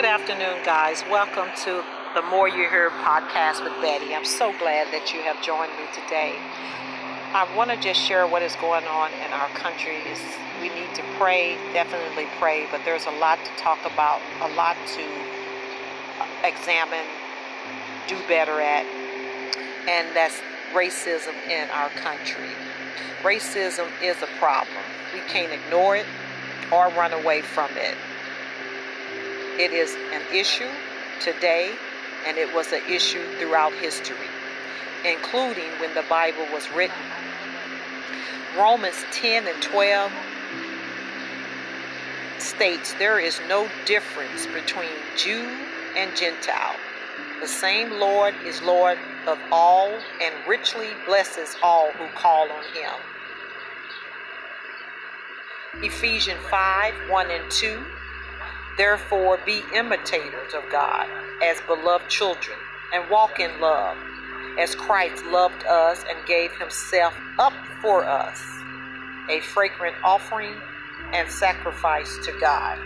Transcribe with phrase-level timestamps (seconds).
[0.00, 1.04] Good afternoon, guys.
[1.10, 4.14] Welcome to the More You Hear podcast with Betty.
[4.14, 6.40] I'm so glad that you have joined me today.
[7.36, 9.98] I want to just share what is going on in our country.
[10.62, 14.78] We need to pray, definitely pray, but there's a lot to talk about, a lot
[14.96, 17.04] to uh, examine,
[18.08, 18.86] do better at,
[19.86, 20.40] and that's
[20.72, 22.48] racism in our country.
[23.20, 24.80] Racism is a problem.
[25.12, 26.06] We can't ignore it
[26.72, 27.94] or run away from it.
[29.60, 30.70] It is an issue
[31.20, 31.72] today,
[32.26, 34.30] and it was an issue throughout history,
[35.04, 36.96] including when the Bible was written.
[38.56, 40.10] Romans 10 and 12
[42.38, 45.46] states there is no difference between Jew
[45.94, 46.76] and Gentile.
[47.42, 52.94] The same Lord is Lord of all and richly blesses all who call on him.
[55.84, 57.84] Ephesians 5 1 and 2
[58.76, 61.06] Therefore, be imitators of God
[61.42, 62.56] as beloved children,
[62.92, 63.96] and walk in love,
[64.58, 68.42] as Christ loved us and gave himself up for us,
[69.28, 70.54] a fragrant offering
[71.12, 72.78] and sacrifice to God.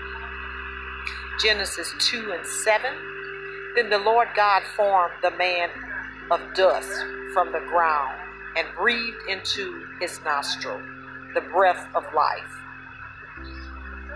[1.42, 2.90] Genesis 2 and 7.
[3.74, 5.68] Then the Lord God formed the man
[6.30, 8.18] of dust from the ground
[8.56, 10.80] and breathed into his nostril
[11.34, 12.63] the breath of life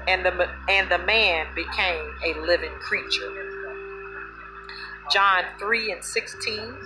[0.08, 3.30] and the, and the man became a living creature.
[5.12, 6.76] John 3 and 16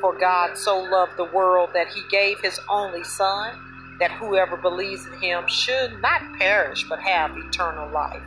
[0.00, 3.54] For God so loved the world that he gave his only Son,
[3.98, 8.22] that whoever believes in him should not perish but have eternal life.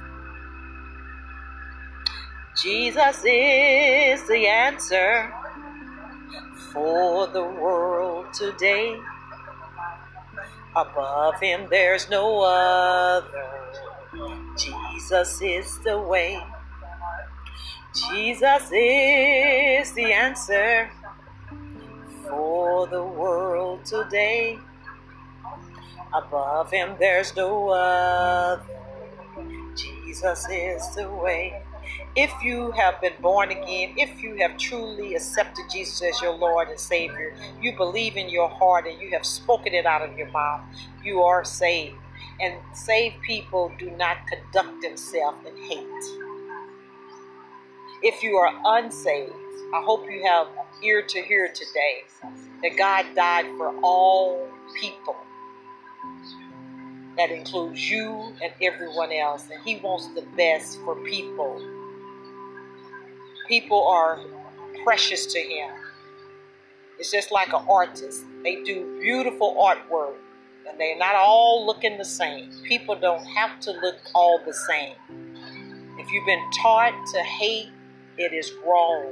[2.55, 5.33] Jesus is the answer
[6.71, 8.95] for the world today.
[10.75, 13.92] Above him there's no other.
[14.57, 16.41] Jesus is the way.
[18.11, 20.89] Jesus is the answer
[22.27, 24.59] for the world today.
[26.13, 28.63] Above him there's no other.
[29.75, 31.61] Jesus is the way.
[32.15, 36.69] If you have been born again, if you have truly accepted Jesus as your Lord
[36.69, 40.29] and Savior, you believe in your heart and you have spoken it out of your
[40.29, 40.61] mouth,
[41.03, 41.95] you are saved.
[42.39, 45.87] And saved people do not conduct themselves in hate.
[48.01, 49.31] If you are unsaved,
[49.73, 50.47] I hope you have
[50.83, 52.03] ear to hear today
[52.61, 54.47] that God died for all
[54.79, 55.15] people.
[57.17, 59.47] That includes you and everyone else.
[59.51, 61.61] And He wants the best for people.
[63.47, 64.19] People are
[64.83, 65.71] precious to Him.
[66.99, 68.23] It's just like an artist.
[68.43, 70.15] They do beautiful artwork
[70.67, 72.51] and they're not all looking the same.
[72.63, 74.95] People don't have to look all the same.
[75.97, 77.69] If you've been taught to hate,
[78.17, 79.11] it is wrong.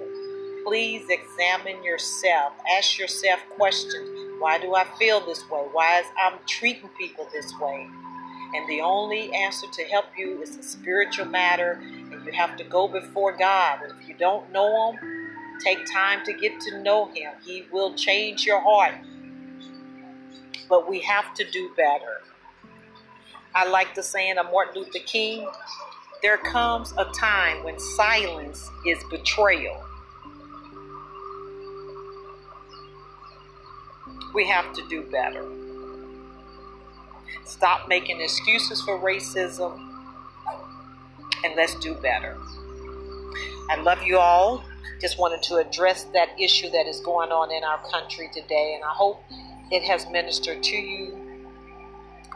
[0.65, 2.53] Please examine yourself.
[2.77, 4.39] Ask yourself questions.
[4.39, 5.61] Why do I feel this way?
[5.71, 7.87] Why is I'm treating people this way?
[8.53, 11.79] And the only answer to help you is a spiritual matter,
[12.11, 13.79] and you have to go before God.
[13.83, 14.99] And if you don't know Him,
[15.63, 17.33] take time to get to know Him.
[17.45, 18.95] He will change your heart
[20.71, 22.21] but we have to do better.
[23.53, 25.47] I like the saying of Martin Luther King
[26.21, 29.83] there comes a time when silence is betrayal.
[34.35, 35.43] We have to do better.
[37.43, 39.79] Stop making excuses for racism
[41.43, 42.37] and let's do better.
[43.69, 44.63] I love you all.
[44.99, 48.83] Just wanted to address that issue that is going on in our country today, and
[48.83, 49.23] I hope
[49.71, 51.17] it has ministered to you.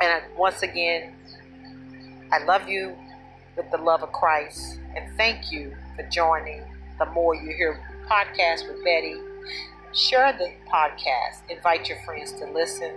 [0.02, 1.14] And once again,
[2.32, 2.96] I love you
[3.56, 4.80] with the love of Christ.
[4.96, 6.64] And thank you for joining
[6.98, 7.80] the More You Hear
[8.10, 9.16] podcast with Betty.
[9.94, 11.50] Share the podcast.
[11.50, 12.92] Invite your friends to listen.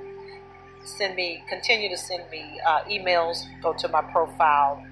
[0.85, 3.45] Send me, continue to send me uh, emails.
[3.63, 4.85] Go to my profile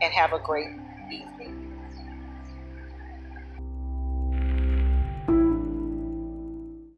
[0.00, 0.70] and have a great
[1.10, 1.61] evening.